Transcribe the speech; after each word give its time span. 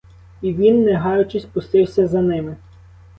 І 0.41 0.53
він, 0.53 0.83
не 0.83 0.93
гаючись, 0.93 1.45
пустився 1.45 2.07
за 2.07 2.21
ними. 2.21 2.55